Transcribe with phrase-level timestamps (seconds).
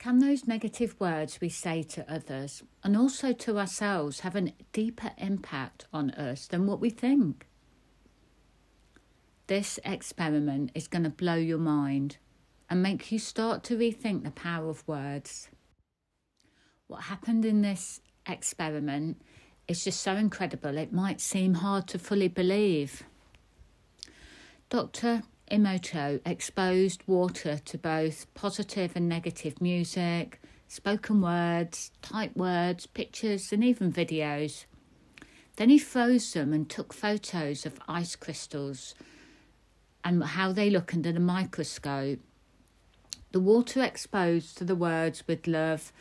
[0.00, 5.10] Can those negative words we say to others and also to ourselves have a deeper
[5.18, 7.46] impact on us than what we think?
[9.46, 12.16] This experiment is going to blow your mind
[12.70, 15.50] and make you start to rethink the power of words.
[16.86, 19.20] What happened in this experiment
[19.68, 23.02] is just so incredible it might seem hard to fully believe.
[24.70, 25.24] Dr.
[25.50, 33.64] Emoto exposed water to both positive and negative music, spoken words, typed words, pictures, and
[33.64, 34.64] even videos.
[35.56, 38.94] Then he froze them and took photos of ice crystals
[40.04, 42.20] and how they look under the microscope.
[43.32, 45.92] The water exposed to the words with love,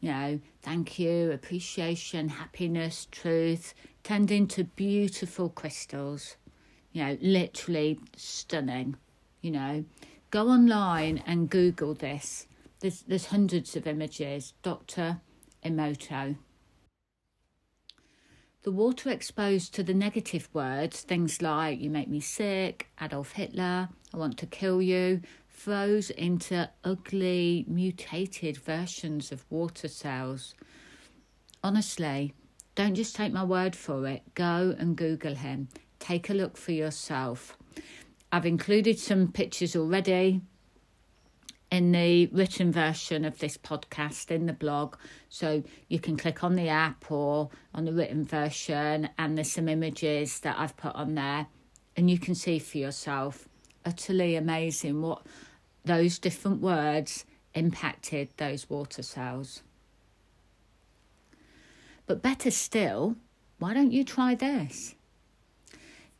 [0.00, 6.36] you know, thank you, appreciation, happiness, truth, turned into beautiful crystals
[6.92, 8.96] you know, literally stunning.
[9.40, 9.84] You know,
[10.30, 12.46] go online and Google this.
[12.80, 14.54] There's there's hundreds of images.
[14.62, 15.20] Doctor
[15.64, 16.36] Emoto.
[18.62, 23.88] The water exposed to the negative words, things like "you make me sick," Adolf Hitler,
[24.12, 30.54] "I want to kill you," froze into ugly, mutated versions of water cells.
[31.62, 32.34] Honestly,
[32.74, 34.22] don't just take my word for it.
[34.34, 35.68] Go and Google him
[35.98, 37.56] take a look for yourself.
[38.30, 40.42] I've included some pictures already
[41.70, 44.96] in the written version of this podcast in the blog.
[45.28, 49.68] So you can click on the app or on the written version, and there's some
[49.68, 51.46] images that I've put on there,
[51.96, 53.48] and you can see for yourself.
[53.84, 55.22] Utterly amazing what
[55.84, 59.62] those different words impacted those water cells.
[62.06, 63.16] But better still,
[63.58, 64.94] why don't you try this?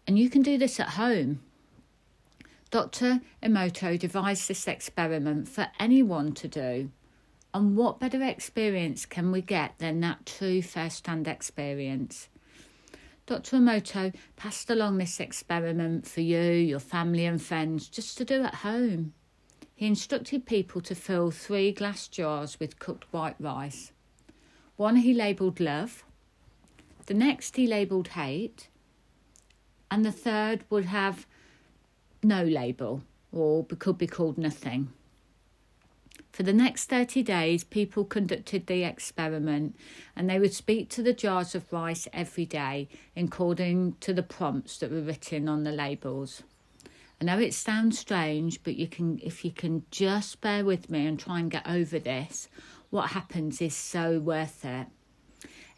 [0.06, 1.40] And you can do this at home.
[2.70, 3.20] Dr.
[3.42, 6.90] Emoto devised this experiment for anyone to do.
[7.54, 12.28] And what better experience can we get than that true first hand experience?
[13.24, 13.56] Dr.
[13.56, 18.56] Emoto passed along this experiment for you, your family, and friends just to do at
[18.56, 19.14] home.
[19.74, 23.92] He instructed people to fill three glass jars with cooked white rice.
[24.76, 26.04] One he labelled love,
[27.06, 28.68] the next he labelled hate,
[29.90, 31.26] and the third would have
[32.22, 33.02] no label
[33.32, 34.92] or could be called nothing.
[36.32, 39.74] For the next 30 days, people conducted the experiment
[40.14, 44.78] and they would speak to the jars of rice every day according to the prompts
[44.78, 46.42] that were written on the labels.
[47.20, 51.06] I know it sounds strange, but you can if you can just bear with me
[51.06, 52.48] and try and get over this,
[52.90, 54.86] what happens is so worth it.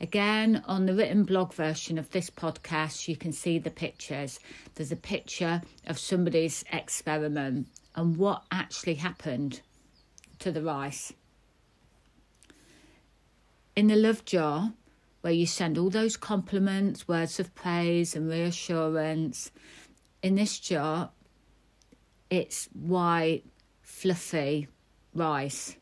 [0.00, 4.40] Again, on the written blog version of this podcast, you can see the pictures.
[4.74, 9.60] There's a picture of somebody's experiment and what actually happened
[10.38, 11.12] to the rice.
[13.76, 14.72] In the love jar,
[15.20, 19.50] where you send all those compliments, words of praise, and reassurance,
[20.22, 21.10] in this jar,
[22.30, 23.44] it's white,
[23.82, 24.66] fluffy
[25.14, 25.76] rice.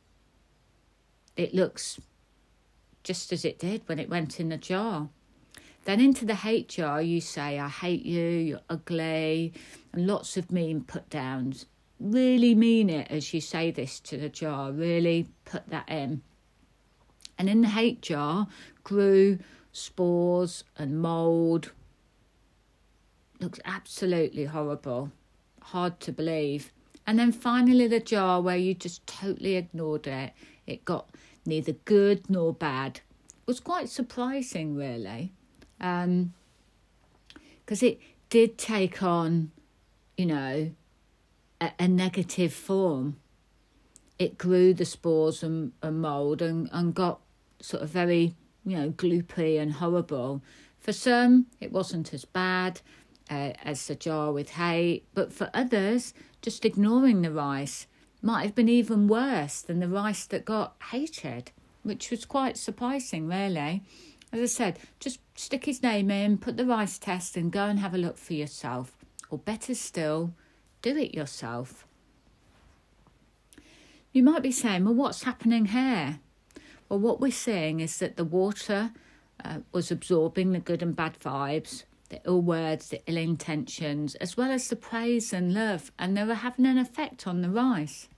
[1.36, 2.00] It looks
[3.02, 5.08] just as it did when it went in the jar.
[5.84, 9.54] Then into the hate jar, you say, I hate you, you're ugly,
[9.92, 11.66] and lots of mean put downs.
[11.98, 16.22] Really mean it as you say this to the jar, really put that in.
[17.38, 18.48] And in the hate jar
[18.84, 19.38] grew
[19.72, 21.72] spores and mould.
[23.40, 25.12] Looks absolutely horrible,
[25.62, 26.72] hard to believe.
[27.06, 30.32] And then finally, the jar where you just totally ignored it,
[30.66, 31.08] it got
[31.48, 33.00] neither good nor bad.
[33.28, 35.32] It was quite surprising, really,
[35.78, 36.32] because um,
[37.66, 38.00] it
[38.30, 39.50] did take on,
[40.16, 40.70] you know,
[41.60, 43.16] a, a, negative form.
[44.18, 47.20] It grew the spores and, and mould and, and got
[47.60, 48.34] sort of very,
[48.64, 50.42] you know, gloopy and horrible.
[50.78, 52.80] For some, it wasn't as bad
[53.30, 57.86] uh, as the jar with hay, but for others, just ignoring the rice
[58.22, 63.28] might have been even worse than the rice that got hated, which was quite surprising,
[63.28, 63.82] really.
[64.32, 67.78] As I said, just stick his name in, put the rice test, and go and
[67.78, 68.96] have a look for yourself.
[69.30, 70.34] Or better still,
[70.82, 71.86] do it yourself.
[74.12, 76.20] You might be saying, well, what's happening here?
[76.88, 78.92] Well, what we're seeing is that the water
[79.44, 84.36] uh, was absorbing the good and bad vibes, the ill words, the ill intentions, as
[84.36, 88.08] well as the praise and love, and they were having an effect on the rice.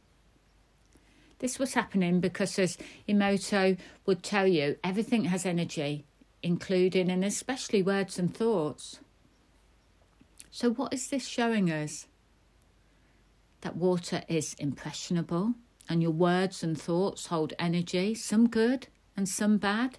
[1.40, 2.76] This was happening because, as
[3.08, 6.04] Emoto would tell you, everything has energy,
[6.42, 9.00] including and especially words and thoughts.
[10.50, 12.06] So, what is this showing us?
[13.62, 15.54] That water is impressionable
[15.88, 19.98] and your words and thoughts hold energy, some good and some bad.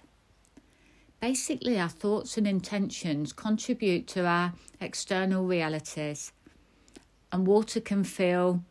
[1.22, 6.32] Basically, our thoughts and intentions contribute to our external realities,
[7.30, 8.64] and water can feel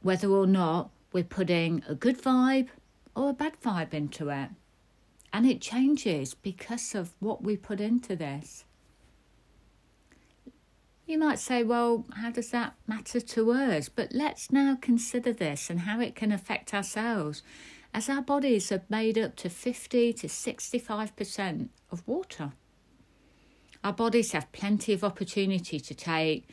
[0.00, 2.68] whether or not we're putting a good vibe
[3.14, 4.48] or a bad vibe into it.
[5.34, 8.64] And it changes because of what we put into this.
[11.06, 13.90] You might say, well, how does that matter to us?
[13.90, 17.42] But let's now consider this and how it can affect ourselves,
[17.94, 22.52] as our bodies are made up to 50 to 65% of water.
[23.84, 26.48] Our bodies have plenty of opportunity to take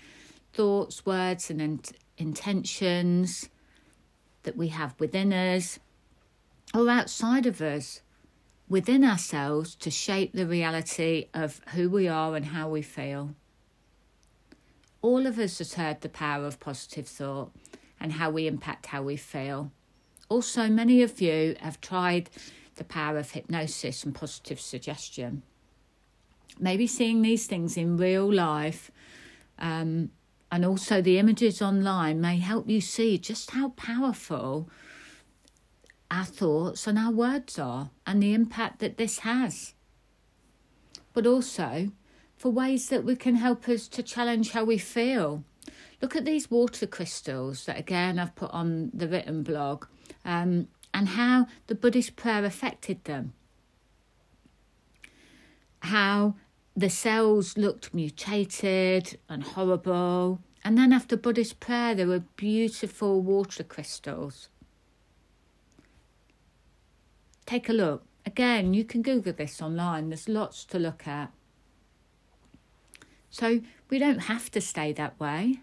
[0.52, 1.82] thoughts, words, and in-
[2.18, 3.50] intentions
[4.44, 5.80] that we have within us
[6.74, 8.02] or outside of us,
[8.68, 13.36] within ourselves, to shape the reality of who we are and how we feel.
[15.02, 17.52] All of us has heard the power of positive thought
[18.00, 19.72] and how we impact how we feel.
[20.30, 22.30] Also, many of you have tried
[22.76, 25.42] the power of hypnosis and positive suggestion.
[26.60, 28.92] Maybe seeing these things in real life
[29.58, 30.12] um,
[30.52, 34.70] and also the images online may help you see just how powerful
[36.12, 39.74] our thoughts and our words are and the impact that this has.
[41.14, 41.92] But also,
[42.38, 45.44] for ways that we can help us to challenge how we feel.
[46.02, 49.86] Look at these water crystals that, again, I've put on the written blog
[50.26, 53.34] um, and how the Buddhist prayer affected them.
[55.82, 56.36] How
[56.76, 60.40] the cells looked mutated and horrible.
[60.64, 64.50] And then after Buddhist prayer, there were beautiful water crystals.
[67.46, 68.04] Take a look.
[68.26, 71.32] Again, you can Google this online, there's lots to look at.
[73.30, 75.62] So we don't have to stay that way.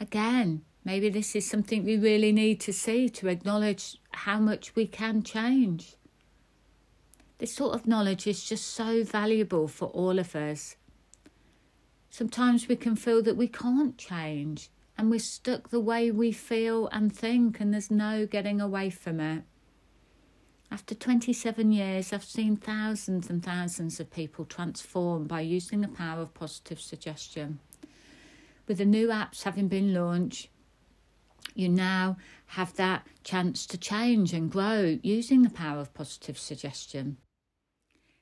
[0.00, 4.86] Again, maybe this is something we really need to see to acknowledge how much we
[4.86, 5.96] can change.
[7.38, 10.76] This sort of knowledge is just so valuable for all of us.
[12.10, 16.86] Sometimes we can feel that we can't change and we're stuck the way we feel
[16.88, 19.42] and think, and there's no getting away from it.
[20.70, 26.22] After 27 years, I've seen thousands and thousands of people transform by using the power
[26.22, 27.58] of positive suggestion.
[28.66, 30.48] With the new apps having been launched,
[31.54, 32.16] you now
[32.46, 37.16] have that chance to change and grow using the power of positive suggestion.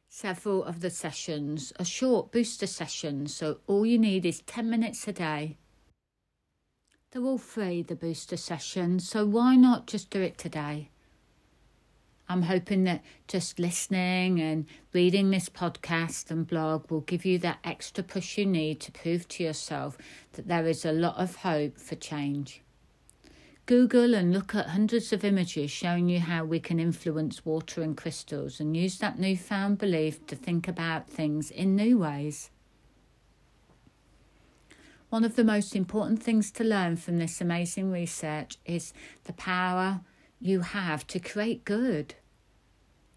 [0.08, 5.06] Several of the sessions are short booster sessions, so all you need is 10 minutes
[5.06, 5.56] a day.
[7.10, 10.90] They're all free, the booster sessions, so why not just do it today?
[12.30, 17.58] I'm hoping that just listening and reading this podcast and blog will give you that
[17.64, 19.98] extra push you need to prove to yourself
[20.34, 22.62] that there is a lot of hope for change.
[23.70, 27.96] Google and look at hundreds of images showing you how we can influence water and
[27.96, 32.50] crystals and use that newfound belief to think about things in new ways.
[35.08, 40.00] One of the most important things to learn from this amazing research is the power
[40.40, 42.16] you have to create good.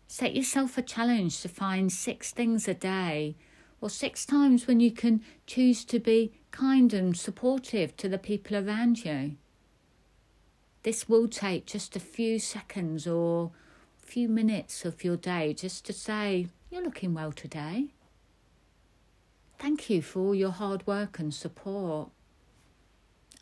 [0.07, 3.37] Set yourself a challenge to find six things a day,
[3.81, 8.55] or six times when you can choose to be kind and supportive to the people
[8.55, 9.37] around you.
[10.83, 13.51] This will take just a few seconds or
[14.01, 17.87] a few minutes of your day just to say, You're looking well today.
[19.59, 22.09] Thank you for all your hard work and support.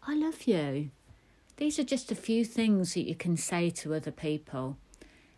[0.03, 0.91] I love you.
[1.57, 4.77] These are just a few things that you can say to other people.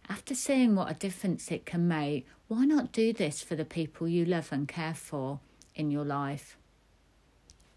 [0.09, 4.09] After seeing what a difference it can make, why not do this for the people
[4.09, 5.39] you love and care for
[5.73, 6.57] in your life?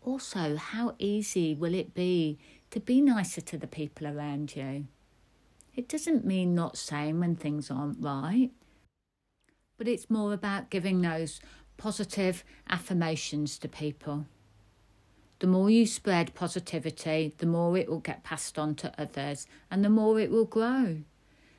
[0.05, 2.39] Also, how easy will it be
[2.77, 4.87] to be nicer to the people around you?
[5.75, 8.51] It doesn't mean not saying when things aren't right,
[9.79, 11.41] but it's more about giving those
[11.79, 14.27] positive affirmations to people.
[15.39, 19.83] The more you spread positivity, the more it will get passed on to others and
[19.83, 20.99] the more it will grow.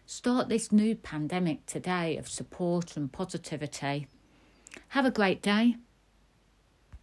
[0.06, 4.06] Start this new pandemic today of support and positivity.
[4.90, 5.78] Have a great day.